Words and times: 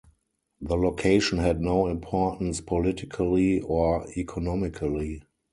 The 0.59 0.75
location 0.75 1.37
had 1.37 1.61
no 1.61 1.85
importance 1.85 2.59
politically 2.59 3.61
or 3.61 4.07
economically. 4.17 5.21